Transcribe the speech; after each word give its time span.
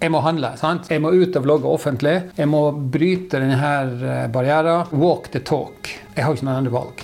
Jeg 0.00 0.08
må 0.14 0.22
handle. 0.24 0.54
sant? 0.56 0.86
Jeg 0.88 1.02
må 1.04 1.10
ut 1.12 1.34
og 1.36 1.42
vlogge 1.44 1.68
offentlig. 1.68 2.14
Jeg 2.38 2.48
må 2.48 2.70
bryte 2.72 3.36
denne 3.36 4.28
barrieren. 4.32 4.88
Walk 4.96 5.28
the 5.34 5.42
talk. 5.44 5.90
Jeg 6.16 6.24
har 6.24 6.32
ikke 6.32 6.46
noe 6.48 6.54
annet 6.56 6.72
valg. 6.72 7.02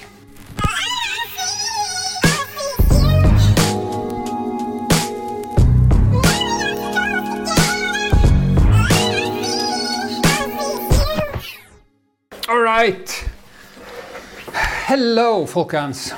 All 12.49 12.63
right. 12.65 13.13
Hello, 14.89 15.45
folkens. 15.45 16.15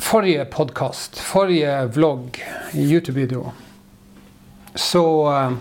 Forrige 0.00 0.46
podkast, 0.48 1.20
forrige 1.20 1.74
vlogg, 1.92 2.40
YouTube-video, 2.72 3.52
så 4.74 5.04
eh, 5.30 5.52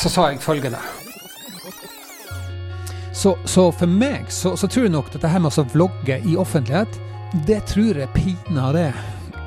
Så 0.00 0.08
sa 0.08 0.30
jeg 0.30 0.40
følgende. 0.40 0.80
Så, 3.12 3.34
så 3.44 3.66
for 3.76 3.86
meg 3.86 4.30
så, 4.32 4.54
så, 4.56 4.66
tror 4.66 4.86
jeg 4.86 4.94
nok 4.94 5.10
at 5.10 5.18
dette 5.18 5.28
her 5.28 5.42
med 5.44 5.52
å 5.52 5.64
vlogge 5.74 6.16
i 6.24 6.36
offentlighet, 6.40 6.96
det 7.46 7.58
tror 7.68 8.00
jeg 8.00 8.08
pinadø 8.14 8.86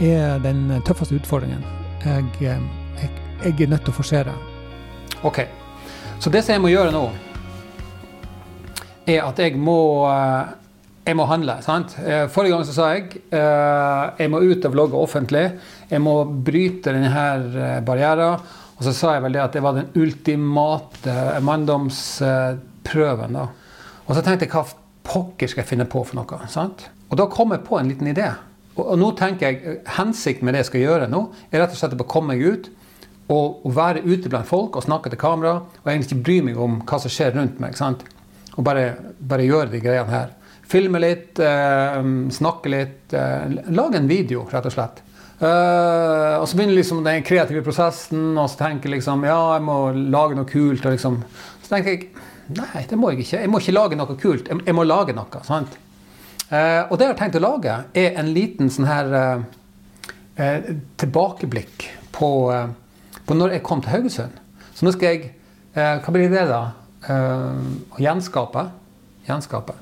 er 0.03 0.41
den 0.43 0.67
tøffeste 0.85 1.17
utfordringen 1.17 1.63
jeg, 2.03 2.25
jeg, 2.41 3.09
jeg 3.43 3.65
er 3.65 3.71
nødt 3.71 3.85
til 3.85 3.93
å 3.93 3.97
forsere. 3.97 4.33
Ok, 5.25 5.41
så 6.19 6.29
det 6.29 6.43
som 6.43 6.53
jeg 6.57 6.63
må 6.63 6.71
gjøre 6.71 6.93
nå 6.93 7.07
er 9.09 9.23
at 9.23 9.39
jeg 9.41 9.57
må, 9.59 10.05
eh, 10.11 10.51
jeg 11.07 11.17
må 11.19 11.25
handle. 11.27 11.57
sant? 11.65 11.97
Eh, 11.99 12.27
forrige 12.31 12.55
gang 12.55 12.67
så 12.67 12.75
sa 12.75 12.91
jeg 12.93 13.23
uh, 13.33 14.13
jeg 14.19 14.31
må 14.31 14.39
ut 14.39 14.65
og 14.69 14.75
vlogge 14.75 14.99
offentlig. 14.99 15.43
Jeg 15.89 16.03
må 16.03 16.21
bryte 16.23 16.93
denne 16.95 17.81
barrieren. 17.83 18.39
Og 18.83 18.89
så 18.89 18.97
sa 18.97 19.13
jeg 19.15 19.23
vel 19.23 19.37
det 19.37 19.39
at 19.39 19.53
det 19.55 19.61
var 19.63 19.77
den 19.77 19.93
ultimate 19.95 21.13
manndomsprøven. 21.47 23.37
da. 23.37 23.45
Og 24.03 24.17
så 24.17 24.19
tenkte 24.19 24.43
jeg 24.43 24.51
hva 24.51 24.65
pokker 25.07 25.47
skal 25.47 25.63
jeg 25.63 25.69
finne 25.69 25.87
på 25.87 26.01
for 26.03 26.19
noe? 26.19 26.47
sant? 26.51 26.89
Og 27.07 27.15
da 27.15 27.29
kom 27.31 27.55
jeg 27.55 27.63
på 27.63 27.79
en 27.79 27.87
liten 27.87 28.09
idé. 28.11 28.27
Og, 28.75 28.83
og 28.83 28.99
nå 28.99 29.13
tenker 29.15 29.47
jeg, 29.47 29.77
Hensikten 29.95 30.43
med 30.43 30.57
det 30.57 30.65
jeg 30.65 30.71
skal 30.73 30.83
gjøre 30.83 31.07
nå, 31.07 31.21
er 31.47 31.63
rett 31.63 31.71
og 31.71 31.79
slett 31.79 31.95
å 31.95 32.09
komme 32.11 32.33
meg 32.33 32.43
ut 32.43 32.67
og, 33.31 33.63
og 33.63 33.71
være 33.71 34.03
ute 34.03 34.27
blant 34.27 34.51
folk 34.51 34.75
og 34.75 34.83
snakke 34.83 35.13
til 35.13 35.21
kamera. 35.23 35.61
Og 35.79 35.87
egentlig 35.87 36.11
ikke 36.11 36.27
bry 36.27 36.37
meg 36.49 36.59
om 36.59 36.81
hva 36.83 36.99
som 36.99 37.15
skjer 37.15 37.37
rundt 37.37 37.63
meg. 37.63 37.79
sant? 37.79 38.03
Og 38.57 38.67
bare, 38.67 38.89
bare 39.23 39.47
gjøre 39.47 39.71
de 39.71 39.79
greiene 39.79 40.11
her. 40.11 40.35
Filme 40.67 40.99
litt, 40.99 41.39
eh, 41.39 42.03
snakke 42.35 42.75
litt. 42.75 43.15
Eh, 43.15 43.47
lage 43.71 44.03
en 44.03 44.11
video, 44.11 44.43
rett 44.51 44.67
og 44.67 44.75
slett. 44.75 44.99
Uh, 45.41 46.39
og 46.39 46.45
så 46.47 46.55
begynner 46.55 46.77
liksom 46.77 47.01
den 47.03 47.23
kreative 47.25 47.63
prosessen, 47.65 48.35
og 48.37 48.45
så 48.51 48.59
tenker 48.61 48.87
jeg 48.87 48.99
liksom 48.99 49.25
ja, 49.27 49.39
jeg 49.57 49.65
må 49.65 49.77
lage 50.13 50.37
noe 50.37 50.47
kult. 50.49 50.85
Og 50.85 50.93
liksom, 50.93 51.17
så 51.63 51.71
tenker 51.71 51.95
jeg 51.95 52.05
nei, 52.53 52.83
det 52.89 52.99
må 52.99 53.11
jeg 53.11 53.23
ikke. 53.23 53.41
Jeg 53.41 53.51
må 53.51 53.61
ikke 53.63 53.75
lage 53.75 53.97
noe 53.99 54.19
kult. 54.19 54.51
Jeg, 54.51 54.61
jeg 54.67 54.77
må 54.77 54.85
lage 54.87 55.15
noe. 55.17 55.41
sant? 55.47 55.79
Uh, 56.51 56.85
og 56.85 56.95
det 56.99 57.07
jeg 57.07 57.15
har 57.15 57.19
tenkt 57.23 57.39
å 57.39 57.43
lage, 57.43 57.79
er 57.97 58.19
en 58.21 58.29
liten 58.35 58.69
sånn 58.71 58.87
her 58.87 59.11
uh, 59.17 60.69
tilbakeblikk 61.01 61.87
på, 62.13 62.29
på 63.25 63.35
når 63.37 63.57
jeg 63.57 63.65
kom 63.65 63.81
til 63.81 63.95
Haugesund. 63.95 64.39
Så 64.73 64.85
nå 64.85 64.93
skal 64.95 65.15
jeg 65.15 65.31
Hva 65.73 66.11
blir 66.13 66.29
det, 66.29 66.43
da? 66.49 66.61
å 67.09 67.97
gjenskape, 68.01 68.61
gjenskape 69.25 69.73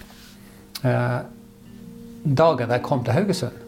dagen 2.24 2.72
jeg 2.72 2.84
kom 2.86 3.04
til 3.04 3.16
Haugesund. 3.18 3.61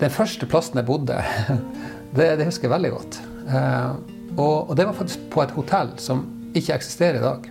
Den 0.00 0.12
første 0.12 0.48
plassen 0.48 0.80
jeg 0.80 0.88
bodde, 0.88 1.18
det, 2.16 2.28
det 2.40 2.46
husker 2.48 2.68
jeg 2.68 2.74
veldig 2.74 2.92
godt. 2.94 3.20
og, 4.36 4.70
og, 4.70 4.76
det 4.76 4.86
var 4.86 4.96
faktisk 4.96 5.26
på 5.32 5.42
et 5.42 5.52
hotell 5.56 5.92
som 6.00 6.24
ikke 6.56 6.74
eksisterer 6.78 7.18
i 7.18 7.24
dag. 7.24 7.50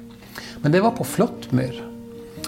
Men 0.64 0.74
det 0.74 0.82
var 0.84 0.96
på 0.98 1.06
Flåttmyr. 1.06 1.78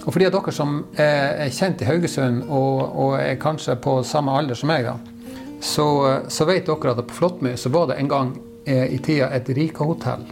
Og 0.02 0.10
for 0.10 0.20
de 0.20 0.26
av 0.26 0.34
dere 0.34 0.54
som 0.56 0.80
er 1.00 1.52
kjent 1.54 1.84
i 1.84 1.88
Haugesund 1.88 2.48
og, 2.48 2.80
og, 2.90 3.16
er 3.22 3.38
kanskje 3.40 3.78
på 3.78 4.00
samme 4.08 4.34
alder 4.34 4.58
som 4.58 4.72
meg, 4.72 4.88
da, 4.88 4.96
så, 5.62 5.86
så 6.26 6.48
vet 6.50 6.66
dere 6.66 6.96
at 6.96 7.06
på 7.06 7.20
Flåttmyr 7.20 7.60
så 7.60 7.70
var 7.70 7.92
det 7.92 8.00
en 8.02 8.10
gang 8.10 8.34
eh, 8.66 8.88
i 8.96 8.98
tida 9.04 9.30
et 9.36 9.52
Rika-hotell 9.54 10.26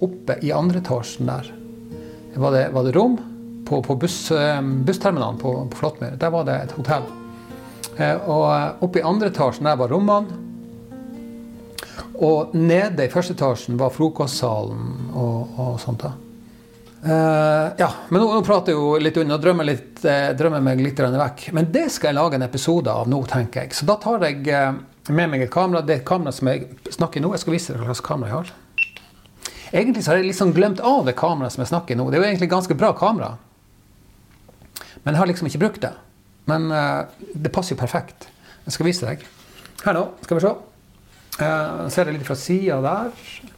oppe 0.00 0.38
i 0.44 0.52
andre 0.52 0.80
etasjen 0.82 1.28
der 1.28 1.52
var 2.36 2.52
det, 2.52 2.68
var 2.72 2.84
det 2.84 2.92
rom 2.92 3.16
på, 3.68 3.82
på 3.82 3.94
buss, 3.96 4.32
bussterminalen 4.84 5.38
på, 5.40 5.52
på 5.70 5.76
Flåttmyr. 5.76 6.18
Der 6.20 6.30
var 6.30 6.44
det 6.44 6.56
et 6.66 6.74
hotell. 6.76 7.06
Eh, 7.96 8.28
og 8.28 8.84
oppe 8.84 9.00
i 9.00 9.06
andre 9.06 9.30
etasjen 9.32 9.68
der 9.68 9.78
var 9.80 9.92
rommene. 9.92 10.42
Og 12.16 12.54
nede 12.56 13.06
i 13.06 13.12
første 13.12 13.36
etasjen 13.36 13.76
var 13.80 13.92
frokostsalen 13.92 15.10
og, 15.12 15.58
og 15.60 15.74
sånt. 15.80 16.04
da. 16.04 16.14
Uh, 17.06 17.70
ja, 17.78 17.90
men 18.08 18.22
nå, 18.22 18.26
nå, 18.34 18.40
prater 18.42 18.72
jeg 18.72 18.80
jo 18.80 18.96
litt 18.98 19.18
unna 19.20 19.36
og 19.36 19.42
drømmer, 19.44 19.66
litt, 19.68 20.00
eh, 20.08 20.32
drømmer 20.34 20.64
meg 20.64 20.80
litt 20.82 20.98
vekk. 20.98 21.44
Men 21.54 21.68
det 21.72 21.84
skal 21.94 22.10
jeg 22.10 22.18
lage 22.18 22.38
en 22.38 22.46
episode 22.46 22.90
av 22.90 23.06
nå, 23.10 23.20
tenker 23.30 23.62
jeg. 23.62 23.76
Så 23.78 23.86
da 23.86 23.98
tar 24.02 24.24
jeg 24.26 24.40
eh, 24.50 24.72
med 25.12 25.30
meg 25.30 25.44
et 25.44 25.52
kamera. 25.52 25.84
Det 25.86 25.94
er 25.94 26.00
et 26.00 26.08
kamera 26.08 26.32
som 26.34 26.50
jeg 26.50 26.66
snakker 26.96 27.20
i 27.20 27.24
nå. 27.24 27.30
Jeg 27.36 27.44
skal 27.44 27.54
vise 27.54 27.72
dere 27.72 27.84
hva 27.84 27.92
slags 27.92 28.08
kamera 28.08 28.32
jeg 28.32 28.38
har. 28.40 28.54
Egentlig 29.76 30.02
så 30.02 30.12
har 30.12 30.20
jeg 30.20 30.30
liksom 30.30 30.54
glemt 30.56 30.80
av 30.80 31.06
det 31.06 31.14
kameraet 31.18 31.54
som 31.54 31.62
jeg 31.62 31.70
snakker 31.70 31.94
i 31.94 32.00
nå. 32.00 32.08
Det 32.10 32.18
er 32.18 32.24
jo 32.24 32.30
egentlig 32.30 32.50
ganske 32.50 32.78
bra 32.78 32.90
kamera. 32.96 33.36
Men 35.04 35.14
jeg 35.14 35.20
har 35.20 35.30
liksom 35.30 35.50
ikke 35.50 35.62
brukt 35.62 35.84
det. 35.84 35.92
Men 36.46 36.70
det 37.34 37.50
passer 37.54 37.74
jo 37.74 37.80
perfekt. 37.80 38.28
Jeg 38.66 38.74
skal 38.74 38.86
vise 38.88 39.06
deg. 39.06 39.26
Her 39.84 39.94
nå, 39.94 40.06
skal 40.24 40.38
vi 40.38 40.42
se. 40.46 40.54
Uh, 41.36 41.84
ser 41.92 42.08
det 42.08 42.14
litt 42.16 42.24
fra 42.24 42.36
sida 42.38 42.78
der. 42.80 43.10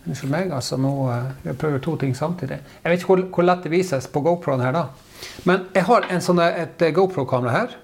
Unnskyld 0.05 0.33
meg. 0.33 0.53
altså 0.53 0.77
nå, 0.81 0.91
uh, 1.07 1.29
Jeg 1.45 1.59
prøver 1.61 1.79
to 1.79 1.95
ting 1.97 2.17
samtidig. 2.17 2.59
Jeg 2.83 2.91
vet 2.91 2.99
ikke 2.99 3.13
hvor, 3.13 3.23
hvor 3.37 3.47
lett 3.47 3.63
det 3.63 3.71
vises 3.73 4.09
på 4.11 4.23
GoPro-en 4.25 4.65
her, 4.65 4.75
da. 4.75 4.89
Men 5.47 5.69
jeg 5.75 5.87
har 5.87 6.09
sånn, 6.25 6.43
et 6.43 6.83
GoPro-kamera 6.95 7.55
her. 7.55 7.77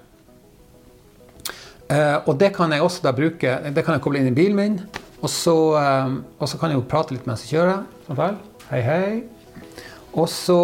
Og 2.25 2.31
det 2.41 2.47
kan 2.55 2.71
jeg 2.73 2.81
også 2.81 3.03
da 3.05 3.11
bruke 3.13 3.51
Det 3.75 3.83
kan 3.85 3.93
jeg 3.93 4.01
koble 4.01 4.17
inn 4.17 4.31
i 4.31 4.33
bilen 4.33 4.55
min. 4.57 4.77
Og 5.21 5.29
så, 5.29 5.53
og 5.75 6.47
så 6.49 6.57
kan 6.57 6.71
jeg 6.71 6.79
jo 6.79 6.85
prate 6.89 7.13
litt 7.13 7.27
mens 7.29 7.43
jeg 7.45 7.59
kjører. 7.59 7.83
Sånn 8.07 8.17
feil. 8.17 8.39
hei, 8.71 8.79
hei. 8.81 9.83
Og 10.17 10.25
så, 10.31 10.57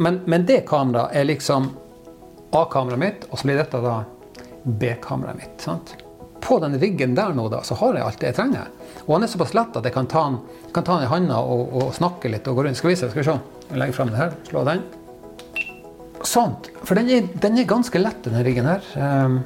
men, 0.00 0.22
men 0.24 0.46
det 0.48 0.62
kameraet 0.70 1.18
er 1.18 1.28
liksom 1.28 1.68
A-kameraet 2.52 3.00
mitt, 3.00 3.28
og 3.30 3.40
så 3.40 3.48
blir 3.48 3.60
dette 3.62 3.82
da 3.82 4.00
B-kameraet 4.62 5.38
mitt. 5.40 5.60
sant? 5.60 5.96
på 6.42 6.58
den 6.58 6.78
riggen 6.78 7.14
der 7.14 7.32
nå, 7.34 7.46
da, 7.48 7.62
så 7.62 7.76
har 7.78 7.96
jeg 7.96 8.04
alt 8.04 8.20
det 8.20 8.32
jeg 8.32 8.38
trenger. 8.40 8.70
Og 9.06 9.14
han 9.14 9.24
er 9.24 9.30
såpass 9.30 9.54
lett 9.56 9.76
at 9.78 9.86
jeg 9.86 9.94
kan 9.94 10.08
ta 10.10 10.24
han, 10.26 10.40
i 11.04 11.10
handa 11.10 11.38
og, 11.38 11.70
og, 11.70 11.92
snakke 11.94 12.32
litt 12.32 12.48
og 12.50 12.58
gå 12.58 12.66
rundt. 12.66 12.78
Skal 12.80 12.92
vi 12.92 12.98
se, 12.98 13.10
skal 13.12 13.22
vi 13.22 13.28
se. 13.28 13.36
Jeg 13.68 13.80
legger 13.80 13.96
frem 13.96 14.10
den 14.10 14.18
her. 14.18 14.34
Slå 14.48 14.64
den. 14.66 14.82
Sånt. 16.26 16.70
For 16.82 16.98
den 16.98 17.10
er, 17.14 17.30
den 17.42 17.58
er 17.58 17.70
ganske 17.70 18.02
lett, 18.02 18.20
denne 18.26 18.42
riggen 18.46 18.68
her. 18.68 18.84
Um, 18.98 19.40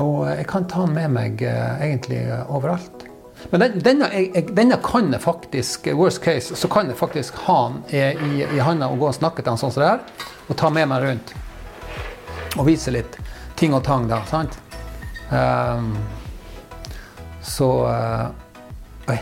og 0.00 0.24
jeg 0.30 0.48
kan 0.48 0.66
ta 0.72 0.86
den 0.86 0.96
med 0.96 1.12
meg 1.12 1.44
uh, 1.44 1.84
egentlig 1.84 2.24
uh, 2.30 2.42
overalt. 2.52 3.06
Men 3.52 3.66
den, 3.66 3.78
denne, 3.84 4.08
jeg, 4.14 4.48
denne, 4.56 4.78
kan 4.84 5.12
jeg 5.12 5.20
faktisk, 5.20 5.88
worst 5.98 6.22
case, 6.24 6.56
så 6.56 6.68
kan 6.72 6.88
jeg 6.88 7.00
faktisk 7.00 7.40
ha 7.44 7.60
den 7.68 7.80
i, 7.92 8.02
i, 8.30 8.44
i 8.56 8.64
handa 8.64 8.88
og 8.88 9.02
gå 9.02 9.10
og 9.10 9.18
snakke 9.18 9.44
til 9.44 9.52
han 9.52 9.60
sånn 9.60 9.74
som 9.74 9.84
det 9.84 9.94
er. 9.98 10.28
Og 10.48 10.56
ta 10.58 10.72
med 10.72 10.88
meg 10.88 11.04
rundt. 11.04 11.34
Og 12.58 12.66
vise 12.68 12.92
litt 12.92 13.16
ting 13.56 13.74
og 13.76 13.84
tang, 13.86 14.08
da. 14.10 14.20
sant? 14.28 14.58
Um, 15.32 15.94
så 17.42 17.68
uh, 17.88 19.08
Oi. 19.08 19.18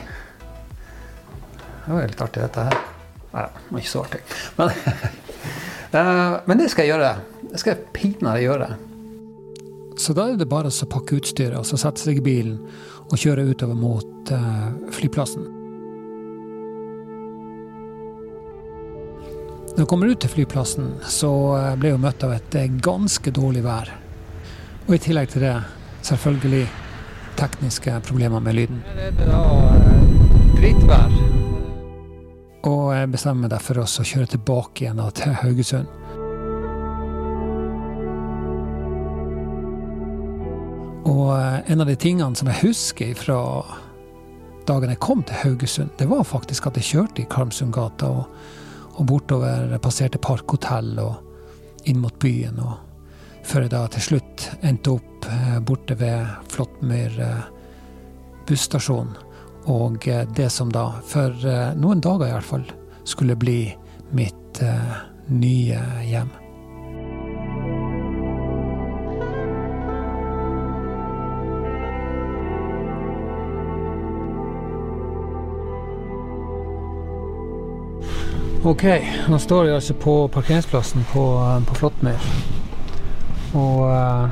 Det 1.84 1.92
var 1.94 2.08
litt 2.10 2.22
artig, 2.22 2.42
dette 2.42 2.66
her. 2.66 2.78
Nei, 3.30 3.44
det 3.46 3.70
var 3.70 3.82
ikke 3.82 3.92
så 3.92 4.02
artig. 4.04 4.20
Men, 4.58 4.72
uh, 5.94 6.40
men 6.48 6.60
det 6.60 6.70
skal 6.72 6.86
jeg 6.86 6.94
gjøre. 6.94 7.12
Det 7.50 7.62
skal 7.62 7.74
jeg 7.74 7.94
pinadø 7.96 8.44
gjøre. 8.44 8.70
Så 10.00 10.16
da 10.16 10.30
er 10.30 10.40
det 10.40 10.48
bare 10.48 10.72
å 10.72 10.90
pakke 10.90 11.18
utstyret 11.20 11.58
og 11.60 11.66
så 11.68 11.78
sette 11.80 12.02
seg 12.02 12.20
i 12.20 12.24
bilen 12.24 12.58
og 13.10 13.18
kjøre 13.20 13.48
utover 13.50 13.78
mot 13.78 14.34
uh, 14.34 14.70
flyplassen. 14.96 15.59
Når 19.70 19.84
jeg 19.84 19.88
kommer 19.88 20.10
ut 20.10 20.18
til 20.18 20.30
flyplassen, 20.32 20.86
så 21.06 21.28
ble 21.78 21.92
jeg 21.92 22.00
møtt 22.02 22.24
av 22.26 22.32
et 22.34 22.56
ganske 22.82 23.30
dårlig 23.30 23.62
vær. 23.62 23.92
Og 24.88 24.96
i 24.96 24.98
tillegg 24.98 25.30
til 25.30 25.44
det 25.46 25.52
selvfølgelig 26.02 26.64
tekniske 27.38 28.00
problemer 28.08 28.42
med 28.42 28.58
lyden. 28.58 28.82
Det 28.96 29.28
er 29.28 29.30
eh, 29.30 30.00
drittvær. 30.58 31.14
Og 32.66 32.82
jeg 32.96 33.12
bestemmer 33.12 33.46
meg 33.46 33.52
derfor 33.54 33.84
også 33.84 34.02
å 34.02 34.10
kjøre 34.10 34.32
tilbake 34.34 34.84
igjen 34.84 35.02
til 35.16 35.38
Haugesund. 35.38 35.86
Og 41.06 41.28
eh, 41.38 41.60
en 41.70 41.84
av 41.84 41.86
de 41.86 41.96
tingene 41.96 42.36
som 42.36 42.50
jeg 42.50 42.64
husker 42.66 43.14
fra 43.22 43.38
dagen 44.66 44.90
jeg 44.90 45.00
kom 45.06 45.22
til 45.22 45.38
Haugesund, 45.44 45.94
det 46.02 46.10
var 46.10 46.26
faktisk 46.26 46.66
at 46.66 46.82
jeg 46.82 46.90
kjørte 46.90 47.22
i 47.22 47.30
Karmsundgata 47.30 48.10
og, 48.10 48.26
og 48.96 49.06
bortover, 49.06 49.78
passerte 49.82 50.18
Parkhotell 50.22 50.96
og 51.02 51.88
inn 51.88 52.00
mot 52.02 52.16
byen. 52.20 52.58
og 52.60 52.78
før 53.42 53.64
jeg 53.64 53.72
da 53.72 53.80
til 53.90 54.04
slutt 54.04 54.46
endte 54.66 54.94
opp 54.96 55.26
eh, 55.30 55.56
borte 55.64 55.96
ved 55.98 56.50
Flåttmyr 56.52 57.16
eh, 57.24 57.48
busstasjon. 58.48 59.14
Og 59.72 60.08
eh, 60.08 60.26
det 60.36 60.50
som 60.52 60.72
da, 60.72 60.86
for 61.06 61.34
noen 61.78 62.02
dager 62.04 62.28
i 62.28 62.36
hvert 62.36 62.50
fall, 62.50 62.68
skulle 63.04 63.38
bli 63.38 63.62
mitt 64.16 64.60
nye 65.30 65.80
hjem. 66.04 66.30
Ok, 78.60 78.82
nå 79.32 79.38
står 79.40 79.64
jeg 79.64 79.74
altså 79.74 79.94
på 79.96 80.14
parkeringsplassen 80.28 81.06
på, 81.08 81.22
på 81.64 81.76
Flåttmyr. 81.78 82.26
Og 83.56 83.78
uh, 83.88 84.28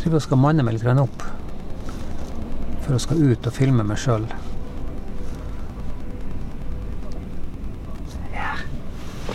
tror 0.00 0.16
jeg 0.16 0.24
skal 0.24 0.40
manne 0.42 0.64
meg 0.66 0.74
litt 0.74 0.98
opp. 0.98 1.22
For 2.82 2.96
jeg 2.96 3.04
skal 3.06 3.22
ut 3.30 3.46
og 3.46 3.54
filme 3.54 3.86
meg 3.86 4.02
sjøl. 4.02 4.26
Ja. 8.34 8.56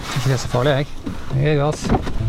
Ikke 0.02 0.28
det 0.28 0.36
er 0.36 0.44
så 0.44 0.52
farlig, 0.58 0.76
jeg. 0.82 0.92
Jeg 1.32 1.48
gir 1.48 1.64
gass. 1.64 2.23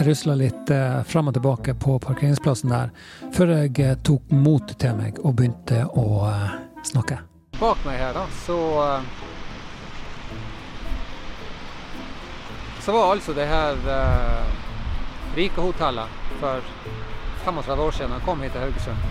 Rusla 0.00 0.34
litt 0.34 0.70
eh, 0.70 1.02
fram 1.02 1.28
og 1.30 1.36
tilbake 1.36 1.74
på 1.74 1.98
parkeringsplassen 2.02 2.72
der, 2.72 2.90
før 3.34 3.52
jeg 3.54 3.78
eh, 3.84 3.94
tok 4.06 4.32
mot 4.32 4.74
til 4.78 4.98
meg 4.98 5.20
og 5.22 5.36
begynte 5.38 5.84
å 5.96 6.06
eh, 6.28 6.58
snakke. 6.86 7.20
Bak 7.60 7.80
meg 7.86 8.00
her, 8.00 8.12
da, 8.16 8.26
så 8.44 8.58
Så 12.86 12.92
var 12.92 13.10
altså 13.10 13.32
det 13.34 13.48
her 13.50 13.88
eh, 13.90 14.50
Rika 15.34 15.60
hotellet 15.60 16.20
for 16.40 16.60
35 17.44 17.82
år 17.82 17.96
siden 17.96 18.14
jeg 18.14 18.24
kom 18.28 18.44
hit 18.44 18.54
til 18.54 18.62
Haugesund. 18.62 19.08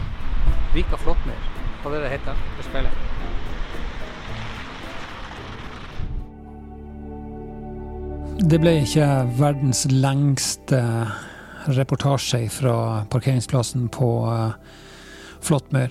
Vika 0.75 1.01
Flåttmyr, 1.01 1.51
hva 1.83 1.91
det 1.91 2.05
det 2.05 2.13
heter? 2.15 2.47
Det 2.55 2.69
speilet. 2.69 3.04
Det 8.45 8.59
ble 8.61 8.75
ikke 8.83 9.05
verdens 9.39 9.79
lengste 9.89 10.77
reportasje 11.73 12.43
fra 12.53 13.01
parkeringsplassen 13.09 13.87
på 13.89 14.29
uh, 14.29 14.53
Flåttmyr. 15.41 15.89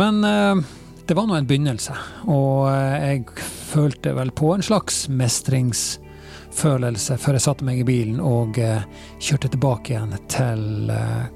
Men 0.00 0.24
uh, 0.24 0.56
det 1.04 1.12
var 1.18 1.26
nå 1.28 1.36
en 1.36 1.44
begynnelse, 1.50 1.92
og 2.32 2.70
uh, 2.70 2.96
jeg 2.96 3.28
følte 3.44 4.16
vel 4.16 4.32
på 4.32 4.54
en 4.54 4.64
slags 4.64 5.04
mestringsfølelse 5.12 7.18
før 7.20 7.36
jeg 7.36 7.44
satte 7.44 7.60
meg 7.68 7.76
i 7.82 7.88
bilen 7.90 8.24
og 8.24 8.56
kjørte 8.56 9.52
tilbake 9.52 9.92
igjen 9.92 10.16
til 10.32 10.88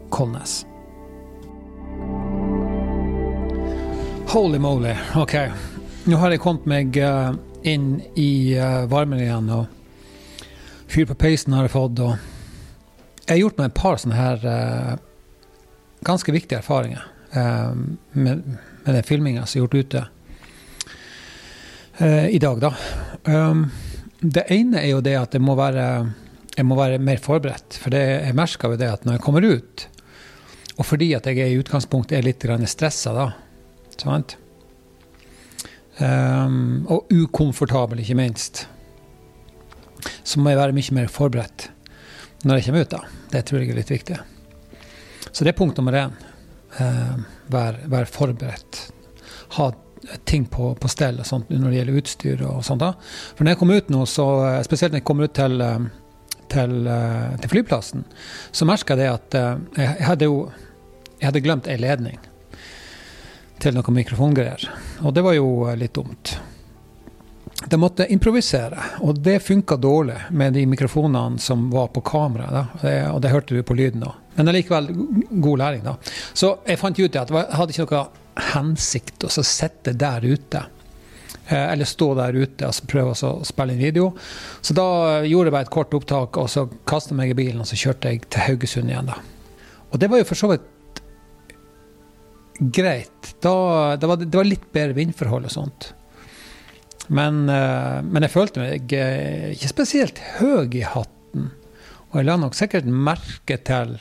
Kolnes. 0.09 0.65
Holy 4.33 4.57
moly, 4.57 4.97
OK. 5.21 5.37
Nå 6.09 6.17
har 6.25 6.33
jeg 6.33 6.41
kommet 6.41 6.65
meg 6.65 6.97
inn 7.67 7.99
i 8.17 8.57
varmen 8.89 9.21
igjen. 9.21 9.51
og 9.53 9.76
Fyr 10.97 11.05
på 11.05 11.15
peisen 11.21 11.53
har 11.53 11.67
jeg 11.67 11.75
fått. 11.75 11.99
Og 12.01 12.15
jeg 13.27 13.29
har 13.29 13.41
gjort 13.43 13.59
meg 13.61 13.67
et 13.69 13.77
par 13.77 13.99
sånne 14.01 14.17
her 14.17 14.45
uh, 14.49 14.93
ganske 16.09 16.33
viktige 16.33 16.63
erfaringer 16.63 17.03
uh, 17.35 17.75
med, 18.17 18.47
med 18.47 18.87
den 18.89 19.05
filminga 19.05 19.43
som 19.45 19.59
er 19.59 19.67
gjort 19.67 19.75
ute 19.77 20.05
uh, 22.01 22.29
i 22.33 22.41
dag, 22.41 22.63
da. 22.65 22.71
Um, 23.29 23.67
det 24.23 24.47
ene 24.57 24.81
er 24.81 24.95
jo 24.95 25.03
det 25.05 25.13
at 25.21 25.37
jeg 25.37 25.45
må 25.45 25.53
være, 25.59 25.85
jeg 26.57 26.65
må 26.65 26.79
være 26.81 27.03
mer 27.05 27.21
forberedt. 27.21 27.77
For 27.77 27.93
det, 27.93 28.01
jeg 28.31 28.39
merka 28.39 28.71
jo 28.73 28.79
det 28.81 28.89
at 28.95 29.05
når 29.05 29.19
jeg 29.19 29.25
kommer 29.27 29.45
ut, 29.45 29.85
og 30.79 30.89
fordi 30.95 31.11
at 31.19 31.29
jeg 31.29 31.43
i 31.45 31.59
utgangspunktet 31.61 32.17
er 32.17 32.25
litt 32.25 32.47
stressa 32.73 33.13
da, 33.13 33.27
sant? 34.01 34.39
Um, 36.01 36.89
og 36.89 37.13
ukomfortabel, 37.13 38.01
ikke 38.01 38.17
minst 38.17 38.65
så 40.23 40.41
må 40.41 40.53
jeg 40.53 40.61
være 40.61 40.77
mye 40.77 40.97
mer 41.01 41.13
forberedt 41.13 41.71
når 42.47 42.61
jeg 42.61 42.69
kommer 42.69 42.85
ut. 42.85 42.93
da. 42.93 43.01
Det 43.33 43.45
tror 43.47 43.63
jeg 43.63 43.73
er 43.73 43.81
litt 43.81 43.91
viktig. 43.91 44.19
Så 45.33 45.45
det 45.45 45.53
er 45.53 45.59
punkt 45.59 45.79
nummer 45.81 45.97
én. 45.99 46.15
Eh, 46.79 47.17
vær, 47.53 47.81
vær, 47.91 48.07
forberedt. 48.11 48.83
Ha 49.57 49.71
ting 50.25 50.47
på, 50.47 50.75
på 50.75 50.89
stell 50.89 51.21
og 51.21 51.27
sånt 51.27 51.51
når 51.51 51.71
det 51.71 51.81
gjelder 51.81 52.01
utstyr. 52.01 52.45
og 52.47 52.65
sånt 52.67 52.85
da. 52.85 52.93
For 53.35 53.45
når 53.45 53.55
jeg 53.55 53.61
kom 53.63 53.75
ut 53.75 53.93
nå, 53.93 54.05
så, 54.11 54.27
eh, 54.51 54.63
spesielt 54.67 54.95
når 54.95 55.03
jeg 55.03 55.09
kommer 55.09 55.29
ut 55.29 55.35
til, 55.37 55.61
eh, 55.61 55.87
til, 56.53 56.77
eh, 56.87 57.37
til 57.43 57.53
flyplassen, 57.55 58.05
så 58.53 58.69
merka 58.69 58.95
jeg 58.95 59.03
det 59.03 59.11
at 59.13 59.39
jeg, 59.77 60.07
hadde 60.07 60.31
jo 60.31 60.51
jeg 61.17 61.31
hadde 61.31 61.41
glemt 61.41 61.67
ei 61.67 61.79
ledning 61.81 62.19
til 63.59 63.75
noen 63.75 63.97
mikrofongreier. 63.97 64.69
Og 65.03 65.15
det 65.17 65.25
var 65.25 65.35
jo 65.35 65.49
litt 65.75 65.95
dumt. 65.97 66.37
De 67.67 67.79
måtte 67.81 68.07
improvisere, 68.13 68.79
og 69.03 69.19
det 69.27 69.41
funka 69.43 69.77
dårlig 69.83 70.19
med 70.31 70.55
de 70.55 70.63
mikrofonene 70.71 71.41
som 71.43 71.67
var 71.73 71.89
på 71.95 72.03
kamera. 72.07 72.67
Og 73.11 73.19
det 73.23 73.33
hørte 73.33 73.57
du 73.57 73.63
på 73.67 73.75
lyden 73.75 74.07
òg. 74.07 74.23
Men 74.37 74.53
allikevel 74.53 74.91
god 75.43 75.59
læring, 75.59 75.83
da. 75.83 75.97
Så 76.37 76.59
jeg 76.69 76.79
fant 76.79 76.99
ut 77.01 77.17
at 77.17 77.33
jeg 77.33 77.59
hadde 77.59 77.75
ikke 77.75 77.87
noe 77.89 78.51
hensikt 78.53 79.25
å 79.25 79.33
sitte 79.33 79.97
der 79.97 80.27
ute. 80.29 80.63
Eh, 81.49 81.73
eller 81.73 81.87
stå 81.89 82.11
der 82.19 82.35
ute 82.37 82.67
og 82.67 82.89
prøve 82.91 83.15
å 83.15 83.33
spille 83.47 83.75
inn 83.75 83.83
video. 83.83 84.11
Så 84.61 84.75
da 84.77 84.87
gjorde 85.27 85.51
jeg 85.51 85.55
bare 85.57 85.69
et 85.69 85.75
kort 85.75 85.95
opptak, 85.95 86.39
og 86.43 86.51
så 86.51 86.67
kastet 86.89 87.15
jeg 87.15 87.21
meg 87.21 87.35
i 87.35 87.39
bilen 87.39 87.63
og 87.63 87.69
så 87.71 87.79
kjørte 87.79 88.13
jeg 88.13 88.27
til 88.27 88.47
Haugesund 88.49 88.91
igjen. 88.91 89.13
da. 89.13 89.21
Og 89.93 90.01
det 90.03 90.11
var 90.11 90.21
jo 90.21 90.29
for 90.29 90.43
så 90.43 90.51
vidt 90.53 91.03
greit. 92.59 93.35
Da, 93.45 93.55
det, 94.01 94.09
var, 94.11 94.21
det 94.21 94.35
var 94.37 94.49
litt 94.49 94.67
bedre 94.75 94.97
vindforhold 94.97 95.47
og 95.47 95.55
sånt. 95.55 95.93
Men, 97.09 97.49
eh, 97.49 98.03
men, 98.03 98.25
jeg 98.27 98.33
følte 98.33 98.63
meg 98.63 98.93
eh, 98.97 99.53
ikke 99.55 99.71
spesielt 99.71 100.23
høy 100.41 100.73
i 100.75 100.85
hatten. 100.87 101.51
Og 102.11 102.21
jeg 102.21 102.29
la 102.29 102.39
nok 102.41 102.57
sikkert 102.57 102.87
merke 102.89 103.59
til 103.67 103.99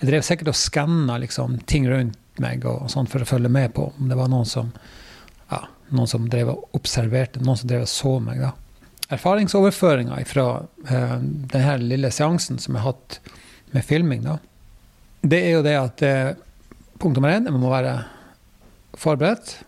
Jeg 0.00 0.08
drev 0.08 0.24
sikkert 0.24 0.54
og 0.54 0.56
skanna 0.56 1.18
liksom, 1.20 1.58
ting 1.68 1.88
rundt 1.90 2.16
meg 2.40 2.64
og 2.64 2.88
sånn 2.88 3.08
for 3.10 3.20
å 3.20 3.28
følge 3.28 3.50
med 3.52 3.74
på 3.76 3.90
om 3.90 4.08
det 4.08 4.16
var 4.16 4.30
noen 4.32 4.48
som 4.48 4.70
ja, 5.50 5.66
noen 5.92 6.08
som 6.08 6.28
drev 6.30 6.54
og 6.54 6.78
observerte, 6.78 7.42
noen 7.44 7.58
som 7.60 7.68
drev 7.68 7.84
og 7.84 7.90
så 7.90 8.14
meg. 8.22 8.40
da. 8.40 8.54
Erfaringsoverføringa 9.12 10.20
fra 10.30 10.46
eh, 10.88 11.16
denne 11.20 11.74
lille 11.82 12.12
seansen 12.14 12.60
som 12.62 12.76
jeg 12.78 12.84
har 12.84 12.94
hatt 12.94 13.18
med 13.74 13.84
filming, 13.86 14.22
da, 14.24 14.38
det 15.20 15.42
er 15.44 15.58
jo 15.58 15.64
det 15.66 15.74
at 15.76 16.04
eh, 16.06 16.38
punkt 17.02 17.18
nummer 17.18 17.34
én, 17.34 17.44
jeg 17.44 17.60
må 17.60 17.72
være 17.72 17.98
forberedt, 18.98 19.58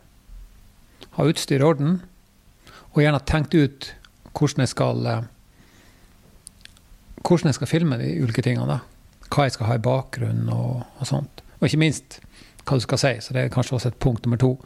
ha 1.18 1.26
utstyr 1.28 1.60
i 1.60 1.66
orden 1.66 1.98
og 2.92 3.00
gjerne 3.02 3.20
tenkt 3.28 3.54
ut 3.56 3.92
hvordan 4.32 4.64
jeg 4.64 4.72
skal 4.72 5.06
eh, 5.08 5.22
hvordan 7.22 7.52
jeg 7.52 7.58
skal 7.60 7.70
filme 7.70 7.98
de 8.00 8.10
ulike 8.22 8.42
tingene. 8.42 8.66
da. 8.66 8.80
Hva 9.32 9.46
jeg 9.46 9.56
skal 9.56 9.70
ha 9.70 9.78
i 9.78 9.82
bakgrunnen 9.82 10.50
og, 10.52 10.82
og, 10.98 11.06
sånt. 11.08 11.42
Og 11.60 11.68
ikke 11.68 11.80
minst 11.80 12.20
hva 12.66 12.78
du 12.78 12.84
skal 12.84 13.00
si. 13.00 13.12
Så 13.22 13.34
det 13.34 13.44
er 13.44 13.54
kanskje 13.54 13.78
også 13.78 13.92
et 13.92 14.00
punkt 14.02 14.26
nummer 14.26 14.40
to. 14.40 14.56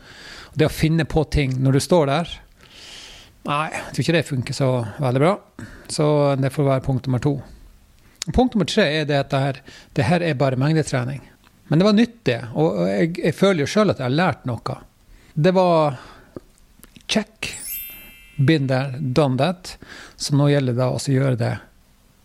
Det 0.56 0.68
å 0.68 0.72
finne 0.72 1.06
på 1.08 1.24
ting 1.32 1.56
når 1.62 1.78
du 1.78 1.84
står 1.84 2.10
der 2.12 2.34
Nei, 3.46 3.68
jeg 3.70 3.92
tror 3.94 4.02
ikke 4.02 4.14
det 4.16 4.26
funker 4.26 4.54
så 4.56 4.68
veldig 4.98 5.20
bra. 5.22 5.34
Så 5.92 6.06
det 6.40 6.50
får 6.50 6.66
være 6.66 6.82
punkt 6.82 7.04
nummer 7.06 7.22
to. 7.22 7.36
Punkt 8.34 8.56
nummer 8.56 8.66
tre 8.66 8.88
er 8.90 9.04
det 9.06 9.20
at 9.20 9.30
det 9.30 9.42
her, 9.44 9.60
det 9.94 10.06
her 10.08 10.24
er 10.26 10.40
bare 10.40 10.58
mengdetrening. 10.58 11.20
Men 11.70 11.78
det 11.78 11.86
var 11.86 11.94
nyttig, 11.94 12.40
og 12.58 12.80
jeg, 12.90 13.12
jeg 13.20 13.36
føler 13.38 13.62
jo 13.62 13.68
sjøl 13.70 13.94
at 13.94 14.02
jeg 14.02 14.08
har 14.08 14.16
lært 14.18 14.48
noe. 14.50 14.80
Det 15.34 15.52
var 15.54 16.00
check 17.06 17.52
been 18.36 18.66
there, 18.66 18.98
done 19.00 19.36
that. 19.36 19.78
Så 20.16 20.36
nå 20.36 20.50
gjelder 20.50 20.76
det 20.76 20.86
å 20.86 21.00
gjøre 21.00 21.40
det 21.40 21.54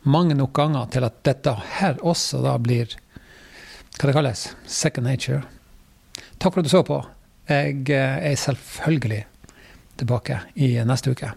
mange 0.03 0.35
nok 0.35 0.53
ganger 0.57 0.89
til 0.93 1.05
at 1.05 1.19
dette 1.25 1.53
her 1.77 1.99
også 2.01 2.41
da 2.43 2.57
blir 2.61 2.95
hva 3.99 4.09
det 4.09 4.15
kalles 4.15 4.47
second 4.65 5.05
nature. 5.05 5.43
Takk 6.41 6.55
for 6.55 6.61
at 6.61 6.69
du 6.69 6.73
så 6.73 6.81
på. 6.85 6.97
Jeg 7.51 7.83
eh, 7.91 8.31
er 8.31 8.39
selvfølgelig 8.39 9.25
tilbake 10.01 10.39
i 10.55 10.73
neste 10.87 11.13
uke. 11.13 11.33